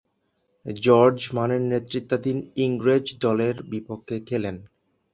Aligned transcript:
George 0.65 1.19
মানের 1.33 1.61
নেতৃত্বাধীন 1.71 2.37
ইংরেজ 2.57 3.05
দলের 3.21 3.55
বিপক্ষে 3.71 4.17
খেলেন। 4.27 4.55